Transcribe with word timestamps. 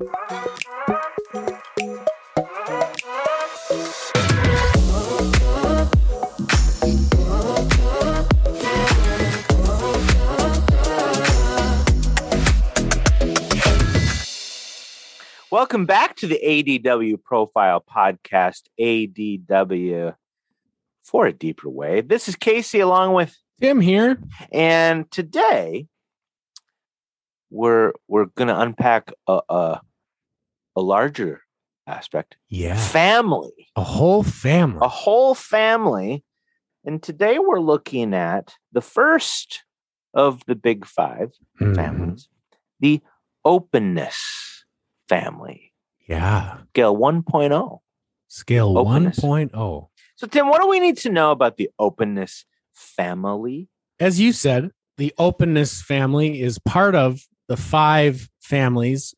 Welcome 0.00 0.14
back 15.84 16.16
to 16.16 16.26
the 16.26 16.40
ADW 16.42 17.22
Profile 17.22 17.84
Podcast, 17.86 18.62
ADW 18.80 20.14
for 21.02 21.26
a 21.26 21.32
deeper 21.34 21.68
way. 21.68 22.00
This 22.00 22.26
is 22.26 22.36
Casey 22.36 22.80
along 22.80 23.12
with 23.12 23.36
Tim 23.60 23.82
here. 23.82 24.18
And 24.50 25.10
today 25.10 25.88
we're 27.50 27.92
we're 28.08 28.26
gonna 28.36 28.58
unpack 28.58 29.12
a 29.26 29.40
a, 29.50 29.80
a 30.80 30.82
larger 30.82 31.42
aspect. 31.86 32.36
Yeah. 32.48 32.76
Family. 32.76 33.68
A 33.76 33.84
whole 33.84 34.22
family. 34.22 34.78
A 34.82 34.88
whole 34.88 35.34
family. 35.34 36.24
And 36.84 37.02
today 37.02 37.38
we're 37.38 37.60
looking 37.60 38.14
at 38.14 38.54
the 38.72 38.80
first 38.80 39.64
of 40.14 40.42
the 40.46 40.54
big 40.54 40.86
5 40.86 41.30
Mhm. 41.60 41.74
families, 41.76 42.28
the 42.80 43.00
openness 43.44 44.64
family. 45.08 45.72
Yeah. 46.08 46.62
Scale 46.70 46.96
1.0. 46.96 47.82
Scale. 48.28 48.78
Openness. 48.78 49.18
1.0. 49.20 49.90
So, 50.16 50.26
Tim, 50.26 50.48
what 50.48 50.60
do 50.62 50.68
we 50.68 50.80
need 50.80 50.96
to 50.98 51.10
know 51.10 51.30
about 51.30 51.56
the 51.56 51.70
openness 51.78 52.44
family? 52.72 53.68
As 53.98 54.18
you 54.20 54.32
said, 54.32 54.70
the 54.96 55.12
openness 55.18 55.82
family 55.82 56.40
is 56.40 56.58
part 56.58 56.94
of 56.94 57.20
the 57.48 57.56
five 57.56 58.28
families 58.40 59.14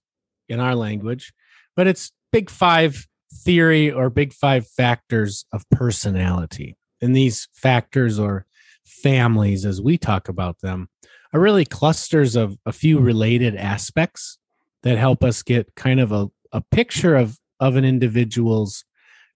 in 0.48 0.60
our 0.60 0.74
language, 0.74 1.32
but 1.76 1.86
it's 1.86 2.12
big 2.32 2.50
five 2.50 3.06
theory 3.32 3.90
or 3.90 4.10
big 4.10 4.32
five 4.32 4.66
factors 4.66 5.44
of 5.52 5.68
personality. 5.70 6.76
And 7.00 7.16
these 7.16 7.48
factors 7.52 8.18
or 8.18 8.46
families, 8.84 9.64
as 9.64 9.80
we 9.80 9.98
talk 9.98 10.28
about 10.28 10.60
them, 10.60 10.88
are 11.32 11.40
really 11.40 11.64
clusters 11.64 12.36
of 12.36 12.56
a 12.66 12.72
few 12.72 12.96
mm-hmm. 12.96 13.06
related 13.06 13.56
aspects 13.56 14.38
that 14.82 14.98
help 14.98 15.24
us 15.24 15.42
get 15.42 15.74
kind 15.76 16.00
of 16.00 16.12
a, 16.12 16.28
a 16.52 16.60
picture 16.60 17.16
of, 17.16 17.38
of 17.60 17.76
an 17.76 17.84
individual's 17.84 18.84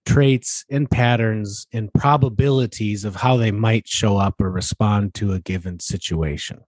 traits 0.05 0.63
and 0.69 0.89
patterns 0.89 1.67
and 1.73 1.93
probabilities 1.93 3.03
of 3.03 3.15
how 3.15 3.35
they 3.35 3.51
might 3.51 3.87
show 3.87 4.17
up 4.17 4.39
or 4.39 4.49
respond 4.49 5.13
to 5.13 5.33
a 5.33 5.39
given 5.39 5.79
situation. 5.79 6.59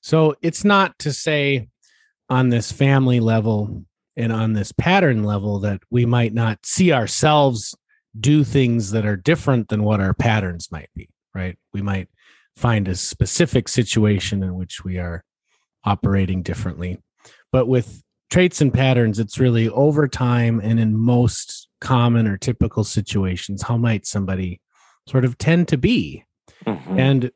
So 0.00 0.34
it's 0.40 0.64
not 0.64 0.98
to 1.00 1.12
say 1.12 1.68
on 2.30 2.48
this 2.48 2.72
family 2.72 3.20
level 3.20 3.84
and 4.20 4.32
on 4.32 4.52
this 4.52 4.72
pattern 4.72 5.24
level 5.24 5.58
that 5.60 5.80
we 5.90 6.06
might 6.06 6.32
not 6.32 6.64
see 6.64 6.92
ourselves 6.92 7.74
do 8.18 8.44
things 8.44 8.90
that 8.90 9.06
are 9.06 9.16
different 9.16 9.68
than 9.68 9.82
what 9.82 10.00
our 10.00 10.14
patterns 10.14 10.70
might 10.70 10.90
be, 10.94 11.08
right? 11.34 11.56
We 11.72 11.82
might 11.82 12.08
find 12.56 12.88
a 12.88 12.94
specific 12.94 13.68
situation 13.68 14.42
in 14.42 14.54
which 14.56 14.84
we 14.84 14.98
are 14.98 15.24
operating 15.84 16.42
differently. 16.42 16.98
But 17.52 17.66
with 17.66 18.02
traits 18.30 18.60
and 18.60 18.72
patterns, 18.72 19.18
it's 19.18 19.38
really 19.38 19.68
over 19.70 20.06
time 20.06 20.60
and 20.62 20.78
in 20.78 20.96
most 20.96 21.68
common 21.80 22.26
or 22.26 22.36
typical 22.36 22.84
situations, 22.84 23.62
how 23.62 23.76
might 23.76 24.06
somebody 24.06 24.60
sort 25.08 25.24
of 25.24 25.38
tend 25.38 25.68
to 25.68 25.78
be? 25.78 26.24
Mhm. 26.66 26.98
And 26.98 27.30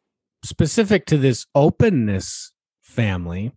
specific 0.44 1.06
to 1.06 1.16
this 1.16 1.46
openness 1.54 2.52
family, 2.82 3.52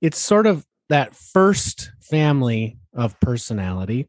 it's 0.00 0.18
sort 0.18 0.46
of 0.46 0.66
that 0.88 1.14
first 1.14 1.90
family 2.00 2.78
of 2.94 3.18
personality. 3.20 4.08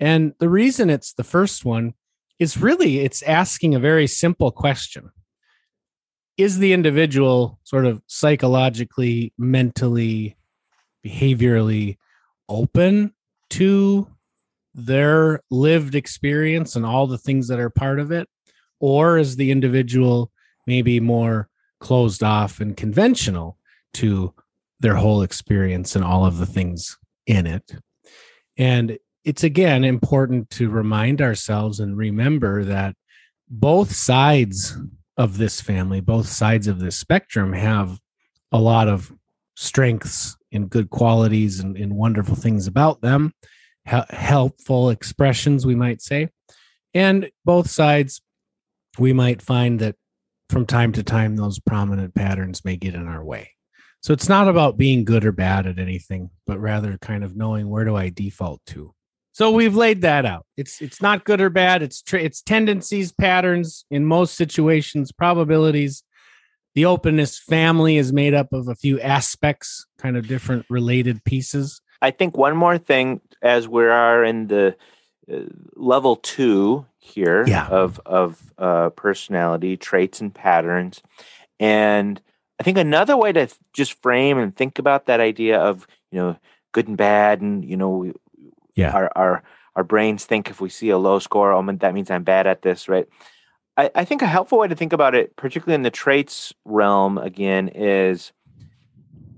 And 0.00 0.34
the 0.38 0.48
reason 0.48 0.90
it's 0.90 1.12
the 1.12 1.24
first 1.24 1.64
one 1.64 1.94
is 2.38 2.56
really 2.56 3.00
it's 3.00 3.22
asking 3.22 3.74
a 3.74 3.80
very 3.80 4.06
simple 4.06 4.50
question. 4.50 5.10
Is 6.36 6.58
the 6.58 6.74
individual 6.74 7.58
sort 7.64 7.86
of 7.86 8.02
psychologically, 8.06 9.32
mentally, 9.38 10.36
behaviorally 11.04 11.96
open 12.48 13.14
to 13.50 14.08
their 14.74 15.40
lived 15.50 15.94
experience 15.94 16.76
and 16.76 16.84
all 16.84 17.06
the 17.06 17.16
things 17.16 17.48
that 17.48 17.58
are 17.58 17.70
part 17.70 17.98
of 17.98 18.12
it? 18.12 18.28
Or 18.80 19.16
is 19.16 19.36
the 19.36 19.50
individual 19.50 20.30
maybe 20.66 21.00
more 21.00 21.48
closed 21.80 22.22
off 22.22 22.60
and 22.60 22.76
conventional 22.76 23.58
to 23.94 24.34
their 24.80 24.96
whole 24.96 25.22
experience 25.22 25.96
and 25.96 26.04
all 26.04 26.24
of 26.24 26.38
the 26.38 26.46
things 26.46 26.96
in 27.26 27.46
it? 27.46 27.76
And 28.56 28.98
it's 29.24 29.44
again 29.44 29.84
important 29.84 30.50
to 30.50 30.70
remind 30.70 31.20
ourselves 31.20 31.80
and 31.80 31.96
remember 31.96 32.64
that 32.64 32.94
both 33.48 33.92
sides 33.92 34.76
of 35.16 35.38
this 35.38 35.60
family, 35.60 36.00
both 36.00 36.28
sides 36.28 36.66
of 36.66 36.78
this 36.78 36.96
spectrum 36.96 37.52
have 37.52 37.98
a 38.52 38.60
lot 38.60 38.88
of 38.88 39.12
strengths 39.56 40.36
and 40.52 40.70
good 40.70 40.90
qualities 40.90 41.60
and, 41.60 41.76
and 41.76 41.96
wonderful 41.96 42.36
things 42.36 42.66
about 42.66 43.00
them, 43.00 43.32
hel- 43.84 44.06
helpful 44.10 44.90
expressions, 44.90 45.66
we 45.66 45.74
might 45.74 46.00
say. 46.00 46.28
And 46.94 47.30
both 47.44 47.70
sides, 47.70 48.22
we 48.98 49.12
might 49.12 49.42
find 49.42 49.80
that 49.80 49.96
from 50.48 50.66
time 50.66 50.92
to 50.92 51.02
time, 51.02 51.36
those 51.36 51.58
prominent 51.58 52.14
patterns 52.14 52.64
may 52.64 52.76
get 52.76 52.94
in 52.94 53.08
our 53.08 53.24
way. 53.24 53.55
So 54.02 54.12
it's 54.12 54.28
not 54.28 54.48
about 54.48 54.76
being 54.76 55.04
good 55.04 55.24
or 55.24 55.32
bad 55.32 55.66
at 55.66 55.78
anything, 55.78 56.30
but 56.46 56.60
rather 56.60 56.96
kind 56.98 57.24
of 57.24 57.36
knowing 57.36 57.68
where 57.68 57.84
do 57.84 57.96
I 57.96 58.08
default 58.10 58.60
to. 58.66 58.92
So 59.32 59.50
we've 59.50 59.74
laid 59.74 60.00
that 60.02 60.24
out. 60.24 60.46
It's 60.56 60.80
it's 60.80 61.02
not 61.02 61.24
good 61.24 61.40
or 61.40 61.50
bad. 61.50 61.82
It's 61.82 62.00
tra- 62.02 62.22
it's 62.22 62.40
tendencies, 62.40 63.12
patterns 63.12 63.84
in 63.90 64.06
most 64.06 64.34
situations, 64.34 65.12
probabilities. 65.12 66.02
The 66.74 66.84
openness 66.86 67.38
family 67.38 67.96
is 67.96 68.12
made 68.12 68.32
up 68.34 68.52
of 68.52 68.68
a 68.68 68.74
few 68.74 69.00
aspects, 69.00 69.86
kind 69.98 70.16
of 70.16 70.26
different 70.28 70.64
related 70.70 71.22
pieces. 71.24 71.80
I 72.00 72.10
think 72.12 72.36
one 72.36 72.56
more 72.56 72.78
thing 72.78 73.20
as 73.42 73.66
we 73.68 73.84
are 73.84 74.24
in 74.24 74.46
the 74.46 74.76
uh, 75.30 75.36
level 75.74 76.16
two 76.16 76.86
here 76.98 77.44
Yeah. 77.46 77.66
of 77.68 78.00
of 78.06 78.54
uh, 78.56 78.90
personality 78.90 79.76
traits 79.76 80.20
and 80.20 80.34
patterns, 80.34 81.02
and 81.60 82.20
I 82.58 82.62
think 82.62 82.78
another 82.78 83.16
way 83.16 83.32
to 83.32 83.48
just 83.72 84.00
frame 84.02 84.38
and 84.38 84.54
think 84.54 84.78
about 84.78 85.06
that 85.06 85.20
idea 85.20 85.58
of 85.58 85.86
you 86.10 86.18
know 86.18 86.36
good 86.72 86.88
and 86.88 86.96
bad, 86.96 87.40
and 87.40 87.64
you 87.64 87.76
know 87.76 88.12
Yeah. 88.74 88.92
our 88.92 89.10
our 89.16 89.42
our 89.74 89.84
brains 89.84 90.24
think 90.24 90.48
if 90.50 90.60
we 90.60 90.68
see 90.68 90.90
a 90.90 90.98
low 90.98 91.18
score, 91.18 91.52
oh 91.52 91.62
that 91.62 91.94
means 91.94 92.10
I'm 92.10 92.24
bad 92.24 92.46
at 92.46 92.62
this, 92.62 92.88
right? 92.88 93.06
I, 93.76 93.90
I 93.94 94.04
think 94.06 94.22
a 94.22 94.26
helpful 94.26 94.58
way 94.58 94.68
to 94.68 94.74
think 94.74 94.94
about 94.94 95.14
it, 95.14 95.36
particularly 95.36 95.74
in 95.74 95.82
the 95.82 95.90
traits 95.90 96.54
realm, 96.64 97.18
again, 97.18 97.68
is 97.68 98.32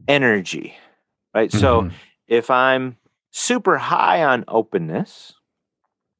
energy, 0.06 0.76
right? 1.34 1.52
So 1.52 1.82
Mhm. 1.82 1.92
if 2.28 2.50
I'm 2.50 2.96
super 3.32 3.78
high 3.78 4.22
on 4.24 4.44
openness, 4.48 5.34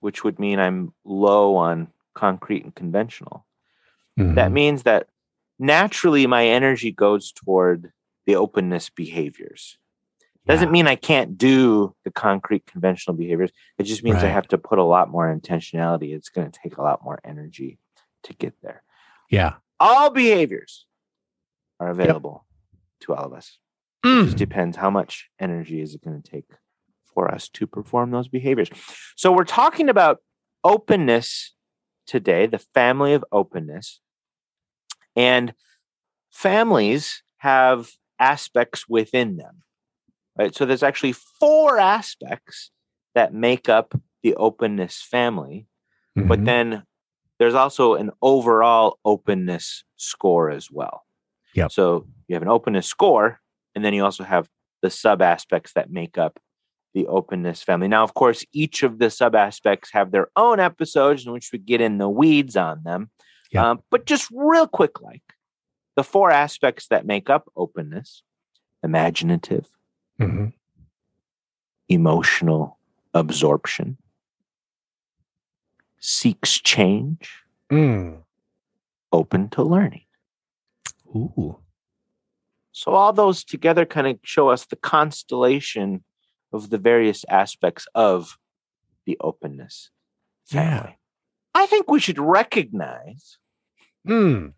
which 0.00 0.24
would 0.24 0.38
mean 0.38 0.58
I'm 0.58 0.92
low 1.04 1.54
on 1.56 1.88
concrete 2.14 2.64
and 2.64 2.74
conventional, 2.74 3.46
that 4.16 4.50
Mhm. 4.50 4.52
means 4.52 4.82
that 4.82 5.08
naturally 5.58 6.26
my 6.26 6.46
energy 6.46 6.92
goes 6.92 7.32
toward 7.32 7.92
the 8.26 8.36
openness 8.36 8.90
behaviors. 8.90 9.78
Doesn't 10.46 10.68
Yeah. 10.68 10.72
mean 10.72 10.86
I 10.86 10.96
can't 10.96 11.36
do 11.36 11.94
the 12.04 12.10
concrete 12.10 12.66
conventional 12.66 13.16
behaviors. 13.16 13.50
It 13.78 13.84
just 13.84 14.02
means 14.02 14.16
I 14.22 14.28
have 14.28 14.48
to 14.48 14.58
put 14.58 14.78
a 14.78 14.84
lot 14.84 15.10
more 15.10 15.26
intentionality. 15.34 16.14
It's 16.14 16.28
going 16.30 16.50
to 16.50 16.60
take 16.62 16.76
a 16.78 16.82
lot 16.82 17.02
more 17.04 17.18
energy 17.24 17.78
to 18.24 18.34
get 18.34 18.54
there. 18.62 18.82
yeah. 19.30 19.54
All 19.80 20.10
behaviors 20.10 20.86
are 21.78 21.88
available 21.90 22.46
to 23.00 23.14
all 23.14 23.24
of 23.26 23.32
us. 23.32 23.58
It 24.02 24.06
Mm. 24.08 24.24
just 24.24 24.36
depends 24.36 24.76
how 24.76 24.90
much 24.90 25.30
energy 25.38 25.80
is 25.80 25.94
it 25.94 26.02
going 26.02 26.20
to 26.20 26.30
take 26.30 26.46
for 27.04 27.30
us 27.32 27.48
to 27.50 27.66
perform 27.66 28.10
those 28.10 28.26
behaviors. 28.28 28.70
So 29.16 29.30
we're 29.32 29.44
talking 29.44 29.88
about 29.88 30.20
openness 30.64 31.54
today, 32.06 32.46
the 32.46 32.58
family 32.58 33.12
of 33.12 33.24
openness. 33.30 34.00
And 35.18 35.52
families 36.30 37.22
have 37.38 37.90
aspects 38.18 38.88
within 38.88 39.36
them. 39.36 39.62
Right? 40.36 40.54
So 40.54 40.64
there's 40.64 40.84
actually 40.84 41.12
four 41.12 41.78
aspects 41.78 42.70
that 43.14 43.34
make 43.34 43.68
up 43.68 43.94
the 44.22 44.34
openness 44.36 45.02
family, 45.02 45.66
but 46.14 46.38
Mhm. 46.40 46.44
then 46.44 46.82
there's 47.38 47.54
also 47.54 47.94
an 47.94 48.12
overall 48.22 48.98
openness 49.04 49.84
score 49.96 50.50
as 50.50 50.70
well. 50.70 51.04
Yep. 51.54 51.72
So 51.72 52.06
you 52.28 52.34
have 52.34 52.42
an 52.42 52.48
openness 52.48 52.86
score, 52.86 53.40
and 53.74 53.84
then 53.84 53.94
you 53.94 54.04
also 54.04 54.22
have 54.22 54.48
the 54.80 54.90
sub 54.90 55.20
aspects 55.20 55.72
that 55.72 55.90
make 55.90 56.16
up 56.16 56.38
the 56.94 57.06
openness 57.08 57.62
family. 57.62 57.88
Now, 57.88 58.04
of 58.04 58.14
course, 58.14 58.44
each 58.52 58.82
of 58.82 58.98
the 58.98 59.10
sub 59.10 59.34
aspects 59.34 59.90
have 59.92 60.10
their 60.10 60.28
own 60.36 60.60
episodes 60.60 61.26
in 61.26 61.32
which 61.32 61.50
we 61.52 61.58
get 61.58 61.80
in 61.80 61.98
the 61.98 62.08
weeds 62.08 62.56
on 62.56 62.82
them. 62.84 63.10
Yep. 63.50 63.64
Um, 63.64 63.82
but 63.90 64.04
just 64.06 64.30
real 64.30 64.66
quick, 64.66 65.00
like 65.00 65.22
the 65.96 66.04
four 66.04 66.30
aspects 66.30 66.86
that 66.88 67.06
make 67.06 67.30
up 67.30 67.50
openness 67.56 68.22
imaginative, 68.82 69.66
Mhm. 70.20 70.52
emotional 71.88 72.78
absorption, 73.14 73.98
seeks 75.98 76.58
change, 76.60 77.42
Mm. 77.70 78.22
open 79.12 79.48
to 79.50 79.62
learning. 79.62 80.04
Ooh. 81.14 81.60
So 82.72 82.92
all 82.92 83.12
those 83.12 83.42
together 83.42 83.84
kind 83.84 84.06
of 84.06 84.20
show 84.22 84.48
us 84.50 84.64
the 84.66 84.76
constellation 84.76 86.04
of 86.52 86.70
the 86.70 86.78
various 86.78 87.24
aspects 87.28 87.86
of 87.94 88.38
the 89.04 89.16
openness 89.20 89.90
Yeah. 90.50 90.94
I 91.54 91.66
think 91.66 91.90
we 91.90 92.00
should 92.00 92.18
recognize 92.18 93.38
Mm. 94.06 94.54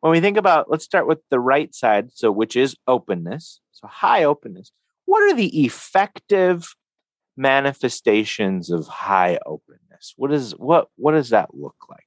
when 0.00 0.10
we 0.10 0.20
think 0.20 0.36
about 0.36 0.70
let's 0.70 0.84
start 0.84 1.06
with 1.06 1.20
the 1.30 1.40
right 1.40 1.74
side, 1.74 2.10
so 2.12 2.30
which 2.30 2.56
is 2.56 2.76
openness. 2.86 3.60
So 3.72 3.86
high 3.86 4.24
openness. 4.24 4.72
What 5.06 5.22
are 5.22 5.34
the 5.34 5.64
effective 5.64 6.74
manifestations 7.36 8.70
of 8.70 8.86
high 8.86 9.38
openness? 9.46 10.14
What 10.16 10.32
is 10.32 10.52
what 10.52 10.88
what 10.96 11.12
does 11.12 11.30
that 11.30 11.54
look 11.54 11.76
like? 11.88 12.00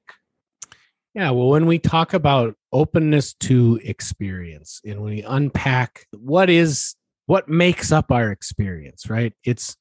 Yeah, 1.13 1.31
well, 1.31 1.49
when 1.49 1.65
we 1.65 1.79
talk 1.79 2.13
about 2.13 2.55
openness 2.71 3.33
to 3.41 3.79
experience 3.83 4.81
and 4.85 5.01
when 5.01 5.13
we 5.13 5.23
unpack 5.23 6.05
what 6.11 6.49
is 6.49 6.95
what 7.25 7.49
makes 7.49 7.91
up 7.91 8.11
our 8.11 8.31
experience, 8.31 9.09
right? 9.09 9.33
It's 9.43 9.75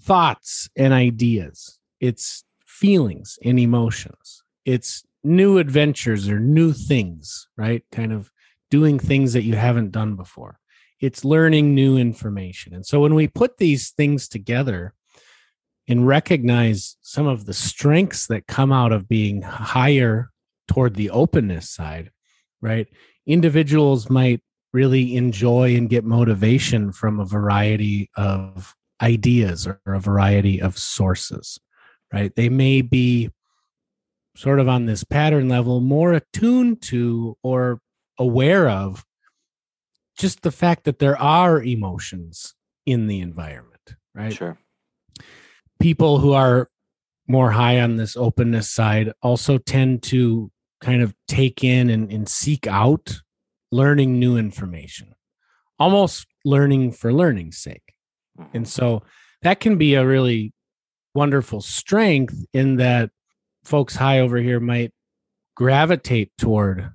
thoughts 0.00 0.70
and 0.76 0.92
ideas, 0.94 1.78
it's 2.00 2.44
feelings 2.80 3.38
and 3.44 3.58
emotions, 3.58 4.42
it's 4.64 5.04
new 5.22 5.58
adventures 5.58 6.28
or 6.28 6.40
new 6.40 6.72
things, 6.72 7.48
right? 7.56 7.84
Kind 7.92 8.12
of 8.12 8.30
doing 8.70 8.98
things 8.98 9.32
that 9.34 9.42
you 9.42 9.54
haven't 9.54 9.90
done 9.90 10.16
before. 10.16 10.58
It's 11.00 11.24
learning 11.24 11.74
new 11.74 11.96
information. 11.96 12.74
And 12.74 12.86
so 12.86 13.00
when 13.00 13.14
we 13.14 13.26
put 13.26 13.58
these 13.58 13.90
things 13.90 14.28
together, 14.28 14.94
and 15.90 16.06
recognize 16.06 16.96
some 17.02 17.26
of 17.26 17.46
the 17.46 17.52
strengths 17.52 18.28
that 18.28 18.46
come 18.46 18.72
out 18.72 18.92
of 18.92 19.08
being 19.08 19.42
higher 19.42 20.30
toward 20.68 20.94
the 20.94 21.10
openness 21.10 21.68
side, 21.68 22.12
right? 22.60 22.86
Individuals 23.26 24.08
might 24.08 24.40
really 24.72 25.16
enjoy 25.16 25.74
and 25.74 25.90
get 25.90 26.04
motivation 26.04 26.92
from 26.92 27.18
a 27.18 27.24
variety 27.24 28.08
of 28.16 28.76
ideas 29.02 29.66
or 29.66 29.80
a 29.84 29.98
variety 29.98 30.62
of 30.62 30.78
sources, 30.78 31.58
right? 32.12 32.34
They 32.34 32.48
may 32.48 32.82
be 32.82 33.30
sort 34.36 34.60
of 34.60 34.68
on 34.68 34.86
this 34.86 35.04
pattern 35.04 35.48
level 35.48 35.80
more 35.80 36.12
attuned 36.12 36.82
to 36.82 37.36
or 37.42 37.80
aware 38.18 38.68
of 38.68 39.04
just 40.16 40.42
the 40.42 40.50
fact 40.52 40.84
that 40.84 40.98
there 40.98 41.16
are 41.20 41.62
emotions 41.62 42.54
in 42.86 43.06
the 43.06 43.20
environment, 43.20 43.94
right? 44.14 44.32
Sure. 44.32 44.58
people 45.80 46.18
who 46.18 46.32
are 46.34 46.68
more 47.26 47.52
high 47.52 47.80
on 47.80 47.96
this 47.96 48.14
openness 48.16 48.68
side 48.70 49.12
also 49.22 49.56
tend 49.56 50.02
to 50.02 50.50
kind 50.82 51.00
of 51.00 51.14
take 51.26 51.64
in 51.64 51.88
and, 51.88 52.12
and 52.12 52.28
seek 52.28 52.66
out 52.66 53.20
learning 53.72 54.18
new 54.18 54.36
information, 54.36 55.14
almost 55.78 56.26
learning 56.44 56.92
for 56.92 57.12
learning's 57.14 57.56
sake. 57.56 57.94
Mhm. 58.38 58.48
And 58.52 58.68
so 58.68 59.02
that 59.42 59.58
can 59.60 59.78
be 59.78 59.94
a 59.94 60.04
really 60.04 60.52
wonderful 61.14 61.60
strength 61.60 62.44
in 62.52 62.76
that 62.76 63.10
folks 63.64 63.96
high 63.96 64.20
over 64.20 64.38
here 64.38 64.60
might 64.60 64.92
gravitate 65.56 66.32
toward 66.38 66.92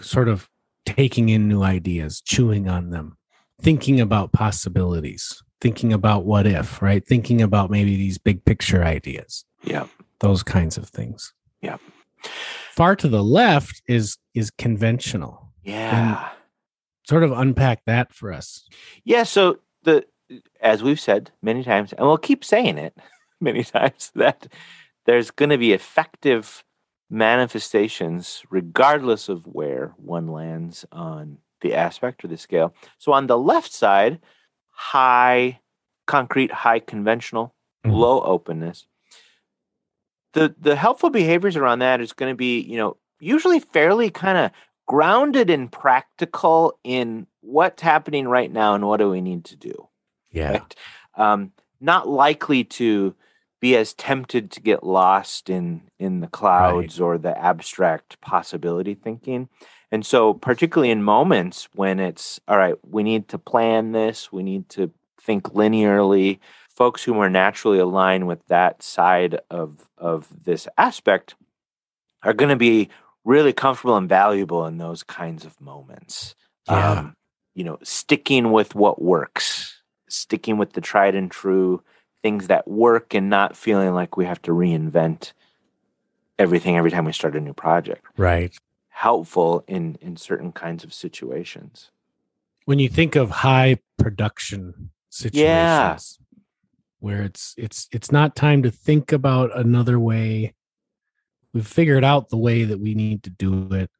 sort 0.00 0.28
of 0.28 0.48
taking 0.84 1.28
in 1.28 1.48
new 1.48 1.62
ideas, 1.62 2.20
chewing 2.20 2.68
on 2.68 2.90
them, 2.90 3.16
thinking 3.60 4.00
about 4.00 4.32
possibilities, 4.32 5.42
thinking 5.60 5.92
about 5.92 6.24
what 6.24 6.46
if, 6.46 6.82
right? 6.82 7.06
Thinking 7.06 7.40
about 7.40 7.70
maybe 7.70 7.96
these 7.96 8.18
big 8.18 8.44
picture 8.44 8.82
ideas, 8.84 9.44
Yeah. 9.62 9.86
those 10.20 10.42
kinds 10.42 10.76
of 10.76 10.88
things. 10.88 11.32
Yeah. 11.60 11.76
Far 12.72 12.96
to 12.96 13.08
the 13.08 13.22
left 13.22 13.82
is 13.86 14.18
is 14.34 14.50
conventional. 14.50 15.52
Yeah. 15.62 16.22
And 16.28 16.38
Sort 17.08 17.24
of 17.24 17.32
unpack 17.32 17.84
that 17.86 18.12
for 18.14 18.32
us. 18.32 18.66
Yeah, 19.04 19.24
so 19.24 19.58
the 19.82 20.04
as 20.60 20.82
we've 20.82 21.00
said 21.00 21.30
many 21.42 21.62
times, 21.64 21.92
and 21.92 22.06
we'll 22.06 22.18
keep 22.18 22.44
saying 22.44 22.78
it 22.78 22.96
many 23.40 23.64
times, 23.64 24.10
that 24.14 24.46
there's 25.06 25.30
going 25.30 25.50
to 25.50 25.58
be 25.58 25.72
effective 25.72 26.64
manifestations 27.10 28.42
regardless 28.50 29.28
of 29.28 29.46
where 29.46 29.92
one 29.96 30.28
lands 30.28 30.84
on 30.92 31.38
the 31.60 31.74
aspect 31.74 32.24
or 32.24 32.28
the 32.28 32.36
scale. 32.38 32.74
So 32.98 33.12
on 33.12 33.26
the 33.26 33.38
left 33.38 33.72
side, 33.72 34.20
high 34.70 35.60
concrete, 36.06 36.50
high 36.50 36.78
conventional, 36.80 37.54
Mhm. 37.84 37.92
low 37.92 38.20
openness. 38.22 38.86
The 40.32 40.54
the 40.58 40.76
helpful 40.76 41.10
behaviors 41.10 41.56
around 41.56 41.80
that 41.80 42.00
is 42.00 42.12
going 42.12 42.32
to 42.32 42.36
be, 42.36 42.60
you 42.60 42.76
know, 42.78 42.96
usually 43.20 43.60
fairly 43.60 44.08
kind 44.10 44.38
of 44.38 44.50
grounded 44.86 45.50
and 45.50 45.70
practical 45.70 46.78
in 46.84 47.26
what's 47.40 47.82
happening 47.82 48.26
right 48.26 48.50
now 48.50 48.74
and 48.74 48.86
what 48.86 48.96
do 48.98 49.10
we 49.10 49.20
need 49.20 49.44
to 49.46 49.56
do 49.56 49.88
Yeah. 50.32 50.52
right? 50.52 50.74
Um, 51.16 51.52
not 51.80 52.08
likely 52.08 52.64
to 52.64 53.14
be 53.60 53.76
as 53.76 53.94
tempted 53.94 54.50
to 54.50 54.60
get 54.60 54.84
lost 54.84 55.48
in 55.48 55.82
in 55.98 56.20
the 56.20 56.26
clouds 56.26 57.00
or 57.00 57.16
the 57.16 57.36
abstract 57.38 58.20
possibility 58.20 58.94
thinking. 58.94 59.48
And 59.92 60.04
so, 60.04 60.34
particularly 60.34 60.90
in 60.90 61.02
moments 61.02 61.68
when 61.74 62.00
it's 62.00 62.40
all 62.48 62.56
right, 62.56 62.74
we 62.82 63.02
need 63.02 63.28
to 63.28 63.38
plan 63.38 63.92
this, 63.92 64.32
we 64.32 64.42
need 64.42 64.68
to 64.70 64.90
think 65.20 65.44
linearly. 65.52 66.40
Folks 66.74 67.04
who 67.04 67.18
are 67.20 67.30
naturally 67.30 67.78
aligned 67.78 68.26
with 68.26 68.44
that 68.48 68.82
side 68.82 69.38
of 69.50 69.88
of 69.96 70.26
this 70.44 70.66
aspect 70.78 71.34
are 72.22 72.32
going 72.32 72.48
to 72.48 72.56
be 72.56 72.88
really 73.24 73.52
comfortable 73.52 73.96
and 73.96 74.08
valuable 74.08 74.66
in 74.66 74.78
those 74.78 75.02
kinds 75.02 75.44
of 75.44 75.60
moments. 75.60 76.34
Yeah. 76.68 76.90
Um, 76.90 77.14
you 77.54 77.64
know, 77.64 77.78
sticking 77.82 78.50
with 78.50 78.74
what 78.74 79.00
works, 79.00 79.81
sticking 80.12 80.58
with 80.58 80.72
the 80.74 80.80
tried 80.80 81.14
and 81.14 81.30
true 81.30 81.82
things 82.22 82.46
that 82.48 82.68
work 82.68 83.14
and 83.14 83.28
not 83.30 83.56
feeling 83.56 83.94
like 83.94 84.16
we 84.16 84.24
have 84.24 84.40
to 84.42 84.52
reinvent 84.52 85.32
everything 86.38 86.76
every 86.76 86.90
time 86.90 87.04
we 87.04 87.12
start 87.12 87.36
a 87.36 87.40
new 87.40 87.52
project. 87.54 88.04
Right. 88.16 88.56
Helpful 88.88 89.64
in 89.66 89.96
in 90.00 90.16
certain 90.16 90.52
kinds 90.52 90.84
of 90.84 90.92
situations. 90.94 91.90
when 92.64 92.78
you 92.78 92.88
think 92.88 93.16
of 93.16 93.30
high 93.30 93.78
production 93.98 94.90
situations 95.10 95.40
Yeah. 95.42 95.98
where 97.00 97.22
it's 97.22 97.54
it's 97.58 97.88
it's 97.90 98.12
not 98.12 98.36
time 98.36 98.62
to 98.62 98.70
think 98.70 99.10
about 99.12 99.50
another 99.58 99.98
way 99.98 100.54
we've 101.52 101.66
figured 101.66 102.04
out 102.04 102.28
the 102.28 102.36
way 102.38 102.62
that 102.64 102.78
we 102.78 102.94
need 102.94 103.22
to 103.24 103.30
do 103.30 103.68
it 103.74 103.90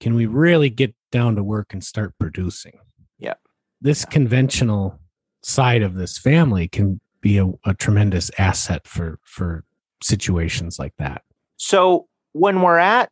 can 0.00 0.14
we 0.14 0.26
really 0.26 0.70
get 0.70 0.94
down 1.10 1.34
to 1.36 1.42
work 1.42 1.72
and 1.72 1.82
start 1.82 2.14
producing 2.20 2.78
Yeah. 3.18 3.34
this 3.80 4.04
conventional 4.04 5.00
side 5.44 5.82
of 5.82 5.94
this 5.94 6.18
family 6.18 6.66
can 6.68 7.00
be 7.20 7.38
a, 7.38 7.46
a 7.64 7.74
tremendous 7.74 8.30
asset 8.38 8.86
for 8.86 9.18
for 9.24 9.64
situations 10.02 10.78
like 10.78 10.94
that 10.98 11.22
So 11.56 12.08
when 12.32 12.60
we're 12.62 12.78
at 12.78 13.08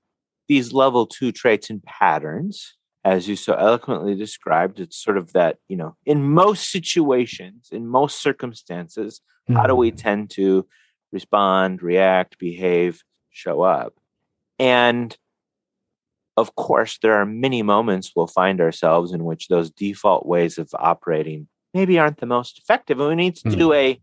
these 0.48 0.72
level 0.72 1.06
two 1.06 1.32
traits 1.32 1.70
and 1.70 1.82
patterns, 1.82 2.74
as 3.04 3.28
you 3.28 3.36
so 3.36 3.54
eloquently 3.54 4.14
described, 4.14 4.80
it's 4.80 4.96
sort 4.96 5.16
of 5.16 5.32
that, 5.32 5.56
you 5.68 5.76
know, 5.76 5.96
in 6.04 6.22
most 6.22 6.70
situations, 6.70 7.68
in 7.72 7.86
most 7.86 8.20
circumstances, 8.20 9.20
how 9.48 9.66
do 9.66 9.74
we 9.74 9.90
Mm. 9.92 9.96
tend 9.96 10.30
to 10.30 10.66
respond, 11.12 11.82
react, 11.82 12.38
behave, 12.38 13.02
show 13.30 13.62
up? 13.62 13.94
And 14.58 15.16
of 16.36 16.54
course, 16.54 16.98
there 17.02 17.14
are 17.14 17.26
many 17.26 17.62
moments 17.62 18.12
we'll 18.14 18.26
find 18.26 18.60
ourselves 18.60 19.12
in 19.12 19.24
which 19.24 19.48
those 19.48 19.70
default 19.70 20.26
ways 20.26 20.58
of 20.58 20.70
operating 20.78 21.48
maybe 21.74 21.98
aren't 21.98 22.18
the 22.18 22.26
most 22.26 22.58
effective, 22.58 23.00
and 23.00 23.08
we 23.08 23.14
need 23.14 23.36
to 23.36 23.50
do 23.50 23.68
hmm. 23.68 23.72
a 23.72 24.00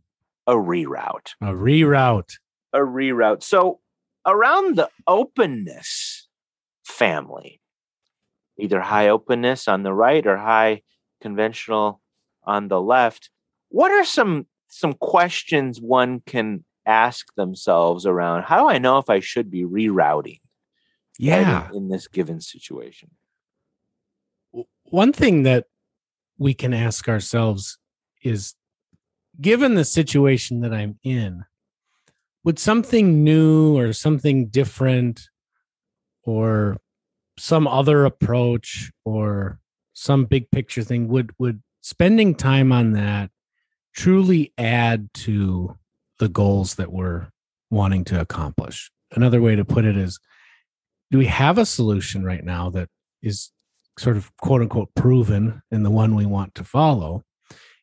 a 0.47 0.53
reroute 0.53 1.33
a 1.41 1.53
reroute 1.53 2.37
a 2.73 2.79
reroute. 2.79 3.43
So 3.43 3.79
around 4.25 4.77
the 4.77 4.89
openness 5.07 6.27
family, 6.83 7.61
either 8.57 8.81
high 8.81 9.09
openness 9.09 9.67
on 9.67 9.83
the 9.83 9.93
right 9.93 10.25
or 10.25 10.37
high 10.37 10.81
conventional 11.21 12.01
on 12.43 12.67
the 12.67 12.81
left, 12.81 13.29
what 13.69 13.91
are 13.91 14.05
some 14.05 14.47
some 14.67 14.93
questions 14.93 15.81
one 15.81 16.21
can 16.25 16.63
ask 16.85 17.33
themselves 17.35 18.05
around 18.05 18.43
how 18.43 18.59
do 18.59 18.69
I 18.69 18.77
know 18.79 18.97
if 18.97 19.09
I 19.09 19.19
should 19.19 19.51
be 19.51 19.63
rerouting 19.63 20.39
right, 21.19 21.39
in- 21.39 21.47
yeah 21.47 21.69
in 21.73 21.89
this 21.89 22.07
given 22.07 22.41
situation? 22.41 23.11
one 24.91 25.13
thing 25.13 25.43
that 25.43 25.65
we 26.39 26.53
can 26.53 26.73
ask 26.73 27.07
ourselves 27.07 27.77
is 28.23 28.55
given 29.39 29.75
the 29.75 29.85
situation 29.85 30.61
that 30.61 30.73
I'm 30.73 30.97
in, 31.03 31.45
would 32.43 32.57
something 32.57 33.23
new 33.23 33.77
or 33.77 33.93
something 33.93 34.47
different 34.47 35.29
or 36.23 36.77
some 37.37 37.67
other 37.67 38.05
approach 38.05 38.91
or 39.05 39.59
some 39.93 40.25
big 40.25 40.49
picture 40.49 40.83
thing 40.83 41.07
would 41.09 41.31
would 41.37 41.61
spending 41.81 42.33
time 42.35 42.71
on 42.71 42.93
that 42.93 43.29
truly 43.93 44.53
add 44.57 45.13
to 45.13 45.77
the 46.19 46.29
goals 46.29 46.75
that 46.75 46.91
we're 46.91 47.27
wanting 47.69 48.03
to 48.05 48.19
accomplish. 48.19 48.91
Another 49.11 49.41
way 49.41 49.55
to 49.55 49.65
put 49.65 49.85
it 49.85 49.97
is 49.97 50.19
do 51.11 51.17
we 51.17 51.25
have 51.25 51.57
a 51.57 51.65
solution 51.65 52.23
right 52.23 52.43
now 52.43 52.69
that 52.69 52.89
is 53.21 53.51
sort 53.99 54.17
of 54.17 54.35
quote 54.37 54.61
unquote 54.61 54.89
proven 54.95 55.61
and 55.71 55.85
the 55.85 55.91
one 55.91 56.15
we 56.15 56.25
want 56.25 56.55
to 56.55 56.63
follow? 56.63 57.23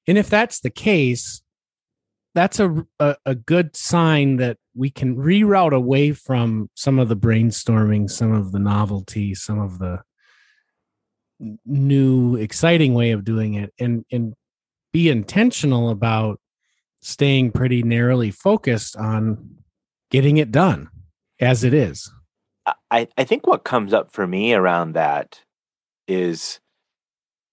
And 0.09 0.17
if 0.19 0.29
that's 0.31 0.61
the 0.61 0.71
case, 0.71 1.43
that's 2.35 2.61
a, 2.61 2.87
a, 3.01 3.17
a 3.25 3.35
good 3.35 3.75
sign 3.77 4.37
that 4.37 4.59
we 4.75 4.91
can 4.91 5.17
reroute 5.17 5.75
away 5.75 6.13
from 6.13 6.71
some 6.75 6.99
of 6.99 7.09
the 7.09 7.17
brainstorming, 7.17 8.11
some 8.11 8.33
of 8.33 8.53
the 8.53 8.59
novelty, 8.59 9.35
some 9.35 9.59
of 9.59 9.79
the 9.79 10.03
new 11.65 12.37
exciting 12.37 12.95
way 12.95 13.11
of 13.11 13.25
doing 13.25 13.55
it 13.55 13.73
and 13.79 14.05
and 14.11 14.35
be 14.93 15.11
intentional 15.11 15.91
about 15.91 16.41
staying 17.03 17.53
pretty 17.53 17.83
narrowly 17.83 18.31
focused 18.31 18.97
on 18.97 19.57
getting 20.11 20.39
it 20.39 20.51
done 20.51 20.89
as 21.41 21.63
it 21.63 21.75
is. 21.75 22.11
I, 22.91 23.07
I 23.17 23.25
think 23.25 23.47
what 23.47 23.65
comes 23.65 23.93
up 23.93 24.13
for 24.13 24.27
me 24.27 24.55
around 24.55 24.95
that 24.95 25.41
is 26.09 26.61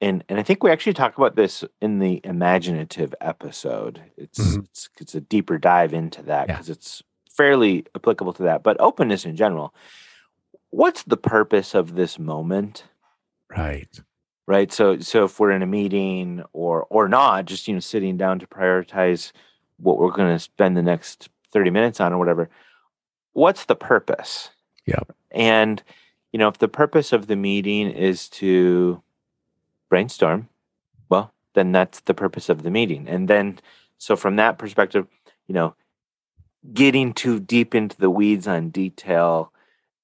and 0.04 0.24
and 0.28 0.38
I 0.38 0.44
think 0.44 0.64
we 0.64 0.70
actually 0.72 0.94
talk 0.94 1.18
about 1.18 1.38
this 1.38 1.64
in 1.82 2.00
the 2.00 2.20
imaginative 2.26 3.16
episode. 3.22 4.02
It's 4.18 4.40
mm-hmm. 4.40 4.60
it's, 4.62 4.90
it's 5.00 5.16
a 5.16 5.22
deeper 5.22 5.58
dive 5.58 5.94
into 5.94 6.22
that 6.24 6.48
because 6.48 6.68
yeah. 6.68 6.74
it's 6.74 7.04
fairly 7.30 7.86
applicable 7.96 8.34
to 8.34 8.44
that. 8.44 8.64
But 8.64 8.78
openness 8.82 9.26
in 9.26 9.38
general, 9.38 9.74
what's 10.72 11.04
the 11.04 11.18
purpose 11.18 11.74
of 11.74 11.96
this 11.96 12.20
moment? 12.20 12.84
Right. 13.50 13.88
Right. 14.46 14.74
So 14.74 15.00
so 15.00 15.24
if 15.24 15.40
we're 15.40 15.52
in 15.52 15.64
a 15.64 15.68
meeting 15.68 16.44
or 16.52 16.86
or 16.90 17.08
not, 17.08 17.46
just 17.46 17.70
you 17.70 17.74
know, 17.74 17.80
sitting 17.80 18.18
down 18.18 18.40
to 18.40 18.48
prioritize 18.48 19.32
what 19.78 20.00
we're 20.00 20.12
going 20.12 20.34
to 20.34 20.40
spend 20.40 20.76
the 20.76 20.84
next 20.84 21.30
30 21.54 21.70
minutes 21.70 22.02
on 22.02 22.12
or 22.12 22.18
whatever, 22.18 22.50
what's 23.32 23.66
the 23.66 23.76
purpose? 23.76 24.50
Yeah. 24.86 25.00
And 25.32 25.82
you 26.34 26.40
know, 26.40 26.50
if 26.50 26.58
the 26.58 26.68
purpose 26.68 27.14
of 27.14 27.28
the 27.28 27.36
meeting 27.36 27.90
is 27.90 28.28
to 28.28 29.02
brainstorm, 29.90 30.50
well, 31.08 31.32
then 31.54 31.72
that's 31.72 32.02
the 32.02 32.16
purpose 32.16 32.50
of 32.50 32.64
the 32.64 32.72
meeting. 32.72 33.08
And 33.08 33.28
then, 33.28 33.60
so 34.00 34.16
from 34.16 34.36
that 34.38 34.58
perspective, 34.58 35.08
you 35.48 35.54
know, 35.54 35.76
getting 36.74 37.14
too 37.14 37.40
deep 37.40 37.76
into 37.76 37.96
the 37.98 38.10
weeds 38.10 38.48
on 38.48 38.70
detail, 38.70 39.54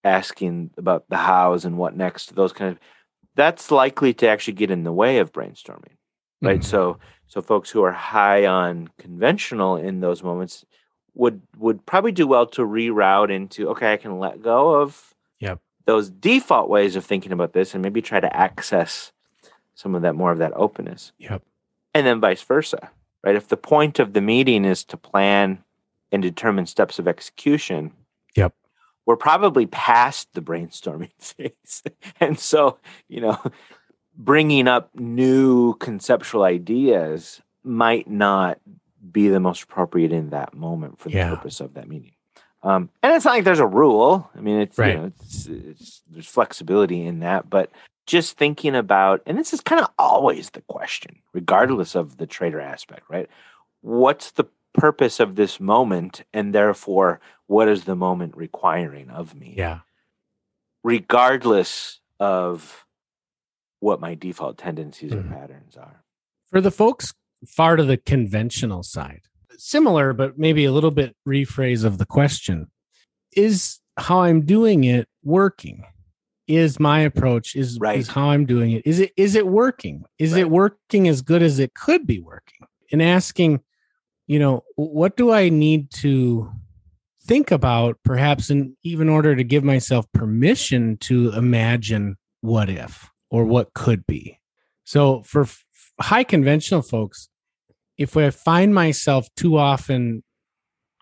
asking 0.04 0.70
about 0.78 1.10
the 1.10 1.18
hows 1.18 1.66
and 1.66 1.78
what 1.78 1.98
next, 1.98 2.36
those 2.36 2.54
kind 2.54 2.72
of, 2.72 2.80
that's 3.36 3.72
likely 3.72 4.14
to 4.14 4.28
actually 4.28 4.54
get 4.54 4.70
in 4.70 4.84
the 4.84 4.94
way 4.94 5.18
of 5.18 5.34
brainstorming, 5.34 5.98
right? 6.42 6.60
Mm-hmm. 6.60 6.70
So, 6.70 7.00
so 7.28 7.42
folks 7.42 7.72
who 7.72 7.84
are 7.84 7.92
high 7.92 8.46
on 8.46 8.90
conventional 9.00 9.78
in 9.78 10.00
those 10.00 10.22
moments 10.22 10.64
would 11.16 11.42
would 11.58 11.86
probably 11.86 12.12
do 12.12 12.28
well 12.28 12.46
to 12.46 12.62
reroute 12.62 13.32
into 13.32 13.70
okay, 13.70 13.94
I 13.94 13.98
can 13.98 14.20
let 14.20 14.42
go 14.42 14.76
of. 14.82 15.09
Those 15.90 16.12
default 16.12 16.70
ways 16.70 16.96
of 16.96 17.04
thinking 17.04 17.32
about 17.32 17.54
this 17.54 17.74
and 17.74 17.82
maybe 17.82 18.00
try 18.00 18.20
to 18.20 18.36
access 18.36 19.12
some 19.74 19.96
of 19.96 20.04
that 20.04 20.14
more 20.14 20.32
of 20.32 20.38
that 20.38 20.54
openness. 20.56 21.14
Yep. 21.18 21.42
And 21.96 22.06
then 22.06 22.20
vice 22.20 22.44
versa, 22.44 22.92
right? 23.24 23.36
If 23.36 23.48
the 23.48 23.58
point 23.58 23.98
of 23.98 24.14
the 24.14 24.22
meeting 24.22 24.66
is 24.66 24.84
to 24.84 24.98
plan 24.98 25.64
and 26.12 26.22
determine 26.22 26.68
steps 26.68 27.00
of 27.00 27.08
execution, 27.08 27.94
yep. 28.36 28.54
We're 29.08 29.16
probably 29.16 29.66
past 29.66 30.32
the 30.34 30.42
brainstorming 30.42 31.10
phase. 31.18 31.82
and 32.20 32.38
so, 32.38 32.78
you 33.08 33.22
know, 33.22 33.42
bringing 34.16 34.68
up 34.68 34.92
new 34.94 35.74
conceptual 35.78 36.44
ideas 36.44 37.42
might 37.64 38.08
not 38.08 38.60
be 39.12 39.30
the 39.30 39.40
most 39.40 39.64
appropriate 39.64 40.12
in 40.12 40.30
that 40.30 40.54
moment 40.54 41.00
for 41.00 41.10
the 41.10 41.16
yeah. 41.16 41.34
purpose 41.34 41.60
of 41.60 41.74
that 41.74 41.88
meeting. 41.88 42.12
Um, 42.62 42.90
and 43.02 43.14
it's 43.14 43.26
not 43.26 43.36
like 43.36 43.44
there's 43.46 43.60
a 43.60 43.66
rule. 43.66 44.30
I 44.36 44.42
mean, 44.42 44.60
it's, 44.60 44.78
right. 44.78 44.94
you 44.94 45.00
know, 45.00 45.06
it's, 45.06 45.46
it's, 45.48 46.02
there's 46.10 46.28
flexibility 46.28 47.06
in 47.06 47.20
that, 47.20 47.50
but 47.50 47.72
just 48.06 48.38
thinking 48.38 48.76
about, 48.76 49.22
and 49.26 49.38
this 49.38 49.54
is 49.54 49.62
kind 49.62 49.82
of 49.82 49.90
always 49.98 50.50
the 50.50 50.62
question, 50.62 51.20
regardless 51.32 51.96
of 51.96 52.18
the 52.18 52.28
trader 52.28 52.60
aspect, 52.60 53.04
right? 53.10 53.30
What's 53.82 54.32
the 54.32 54.46
purpose 54.74 55.20
of 55.20 55.36
this 55.36 55.60
moment? 55.60 56.24
And 56.34 56.54
therefore, 56.54 57.22
what 57.48 57.70
is 57.70 57.86
the 57.86 57.96
moment 57.96 58.36
requiring 58.36 59.10
of 59.10 59.36
me? 59.36 59.54
Yeah. 59.58 59.80
Regardless 60.84 62.00
of 62.20 62.86
what 63.80 64.02
my 64.02 64.16
default 64.16 64.58
tendencies 64.58 65.12
mm-hmm. 65.12 65.32
or 65.32 65.36
patterns 65.36 65.78
are. 65.78 66.04
For 66.50 66.62
the 66.62 66.72
folks 66.72 67.14
far 67.48 67.76
to 67.76 67.84
the 67.84 67.98
conventional 67.98 68.84
side, 68.84 69.22
similar, 69.60 70.14
but 70.14 70.38
maybe 70.38 70.66
a 70.66 70.72
little 70.72 70.92
bit 70.92 71.16
rephrase 71.28 71.84
of 71.84 71.98
the 71.98 72.06
question 72.06 72.68
is 73.36 73.80
how 73.98 74.22
I'm 74.22 74.42
doing 74.42 74.84
it 74.84 75.08
working? 75.24 75.86
is 76.50 76.80
my 76.80 77.02
approach 77.02 77.56
is, 77.56 77.78
right. 77.80 78.00
is 78.00 78.08
how 78.08 78.32
i'm 78.32 78.44
doing 78.44 78.72
it 78.72 78.82
is 78.84 79.00
it 79.00 79.14
is 79.16 79.36
it 79.36 79.46
working 79.46 80.04
is 80.18 80.34
right. 80.34 80.42
it 80.42 80.50
working 80.50 81.08
as 81.08 81.22
good 81.22 81.44
as 81.44 81.60
it 81.60 81.76
could 81.76 82.08
be 82.08 82.20
working 82.20 82.66
and 82.92 83.04
asking 83.04 83.62
you 84.26 84.40
know 84.40 84.64
what 84.76 85.16
do 85.16 85.32
i 85.32 85.48
need 85.48 85.92
to 85.92 86.52
think 87.24 87.52
about 87.52 87.98
perhaps 88.04 88.50
in 88.50 88.76
even 88.82 89.08
order 89.08 89.36
to 89.36 89.44
give 89.44 89.64
myself 89.64 90.12
permission 90.12 90.98
to 90.98 91.32
imagine 91.34 92.18
what 92.42 92.68
if 92.68 93.12
or 93.30 93.46
what 93.46 93.72
could 93.76 94.06
be 94.08 94.40
so 94.84 95.22
for 95.22 95.46
high 96.02 96.24
conventional 96.24 96.82
folks 96.82 97.30
if 98.00 98.18
i 98.18 98.30
find 98.32 98.74
myself 98.74 99.28
too 99.36 99.58
often 99.58 100.24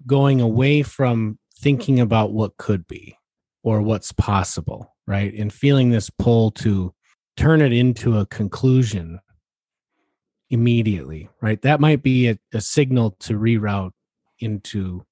going 0.06 0.42
away 0.42 0.84
from 0.84 1.40
thinking 1.58 2.00
about 2.00 2.34
what 2.34 2.58
could 2.58 2.86
be 2.88 3.18
or 3.64 3.82
what's 3.82 4.12
possible 4.12 4.98
right? 5.08 5.34
And 5.34 5.52
feeling 5.52 5.90
this 5.90 6.10
pull 6.10 6.52
to 6.52 6.94
turn 7.38 7.62
it 7.62 7.72
into 7.72 8.20
a 8.20 8.26
conclusion 8.26 9.20
immediately, 10.50 11.30
right? 11.42 11.62
That 11.62 11.80
might 11.80 12.04
be 12.04 12.28
a, 12.28 12.38
a 12.54 12.62
signal 12.62 13.12
to 13.22 13.34
reroute 13.34 13.92
into 14.40 15.06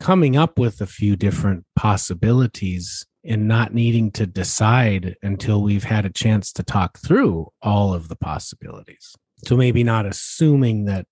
coming 0.00 0.36
up 0.36 0.58
with 0.58 0.80
a 0.80 0.86
few 0.86 1.16
different 1.16 1.64
possibilities 1.76 3.04
and 3.24 3.46
not 3.46 3.74
needing 3.74 4.10
to 4.10 4.26
decide 4.26 5.16
until 5.22 5.62
we've 5.62 5.84
had 5.84 6.04
a 6.04 6.10
chance 6.10 6.52
to 6.52 6.62
talk 6.62 6.98
through 6.98 7.48
all 7.62 7.94
of 7.94 8.08
the 8.08 8.16
possibilities. 8.16 9.14
So 9.44 9.56
maybe 9.56 9.84
not 9.84 10.06
assuming 10.06 10.86
that 10.86 11.06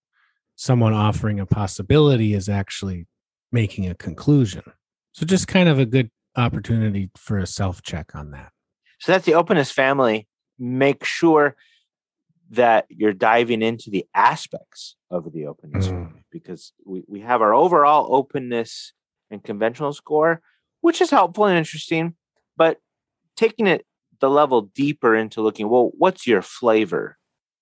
someone 0.60 0.92
offering 0.92 1.40
a 1.40 1.46
possibility 1.46 2.34
is 2.34 2.46
actually 2.46 3.06
making 3.50 3.88
a 3.88 3.94
conclusion. 3.94 4.62
So 5.12 5.24
just 5.24 5.48
kind 5.48 5.70
of 5.70 5.78
a 5.78 5.86
good 5.86 6.10
opportunity 6.36 7.08
for 7.16 7.38
a 7.38 7.46
self 7.46 7.80
check 7.80 8.14
on 8.14 8.32
that. 8.32 8.52
So 8.98 9.10
that's 9.12 9.24
the 9.24 9.32
openness 9.32 9.70
family. 9.70 10.28
Make 10.58 11.02
sure 11.02 11.56
that 12.50 12.84
you're 12.90 13.14
diving 13.14 13.62
into 13.62 13.88
the 13.88 14.04
aspects 14.14 14.96
of 15.10 15.32
the 15.32 15.46
openness 15.46 15.88
mm. 15.88 16.12
because 16.30 16.74
we, 16.84 17.04
we 17.08 17.20
have 17.20 17.40
our 17.40 17.54
overall 17.54 18.14
openness 18.14 18.92
and 19.30 19.42
conventional 19.42 19.94
score, 19.94 20.42
which 20.82 21.00
is 21.00 21.10
helpful 21.10 21.46
and 21.46 21.56
interesting, 21.56 22.16
but 22.58 22.76
taking 23.34 23.66
it 23.66 23.86
the 24.20 24.28
level 24.28 24.60
deeper 24.74 25.16
into 25.16 25.40
looking, 25.40 25.70
well, 25.70 25.90
what's 25.96 26.26
your 26.26 26.42
flavor 26.42 27.16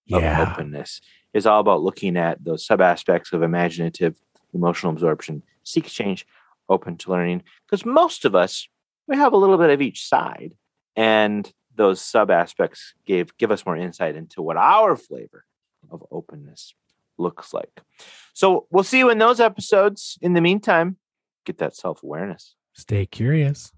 yeah. 0.07 0.43
of 0.43 0.49
openness 0.49 1.01
is 1.39 1.47
all 1.47 1.61
about 1.61 1.83
looking 1.83 2.17
at 2.19 2.45
those 2.45 2.67
sub 2.67 2.83
aspects 2.83 3.33
of 3.33 3.43
imaginative, 3.43 4.17
emotional 4.53 4.93
absorption, 4.93 5.43
seek 5.63 5.87
change, 5.87 6.27
open 6.69 6.97
to 6.99 7.11
learning 7.11 7.43
because 7.65 7.87
most 7.87 8.25
of 8.25 8.35
us 8.35 8.69
we 9.07 9.17
have 9.17 9.33
a 9.33 9.37
little 9.37 9.57
bit 9.57 9.71
of 9.71 9.81
each 9.81 10.07
side 10.07 10.55
and 10.95 11.51
those 11.75 12.01
sub 12.01 12.31
aspects 12.31 12.93
gave 13.07 13.35
give 13.39 13.51
us 13.51 13.65
more 13.65 13.77
insight 13.77 14.17
into 14.17 14.43
what 14.43 14.57
our 14.57 14.97
flavor 14.97 15.45
of 15.91 16.05
openness 16.11 16.75
looks 17.17 17.55
like. 17.55 17.81
So 18.35 18.67
we'll 18.71 18.85
see 18.85 18.99
you 18.99 19.11
in 19.11 19.19
those 19.19 19.41
episodes. 19.41 20.19
In 20.21 20.35
the 20.35 20.41
meantime 20.41 20.99
get 21.47 21.59
that 21.59 21.75
self-awareness. 21.75 22.55
Stay 22.75 23.07
curious 23.07 23.73